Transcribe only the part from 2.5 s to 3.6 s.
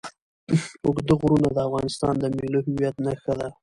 هویت نښه ده.